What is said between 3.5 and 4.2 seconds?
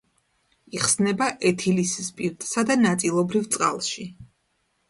წყალში.